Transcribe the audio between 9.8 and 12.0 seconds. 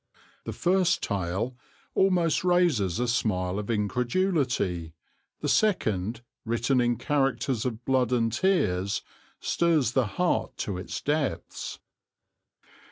the heart to its depths.